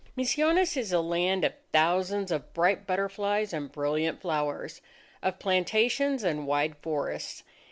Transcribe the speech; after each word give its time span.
Misiones 0.17 0.75
is 0.77 0.91
a 0.91 0.99
land 0.99 1.45
of 1.45 1.53
thousands 1.71 2.31
of 2.31 2.55
bright 2.55 2.87
butterflies 2.87 3.53
and 3.53 3.71
brilliant 3.71 4.19
flowers, 4.19 4.81
of 5.21 5.37
plantations 5.37 6.23
and 6.23 6.47
wide 6.47 6.75
forests. 6.77 7.43